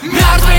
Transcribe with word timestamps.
Miardy! 0.00 0.57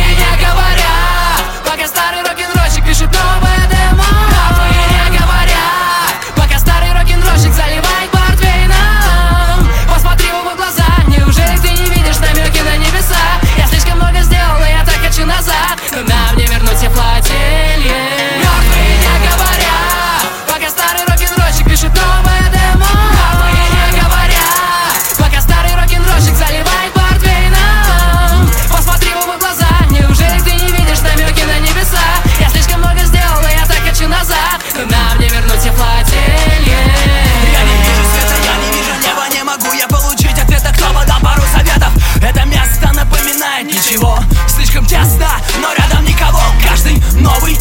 знает 43.60 43.68
ничего. 43.68 44.18
Слишком 44.48 44.86
тесно, 44.86 45.28
но 45.62 45.74
рядом 45.74 46.06
никого. 46.06 46.40
Каждый 46.64 47.02
новый 47.20 47.58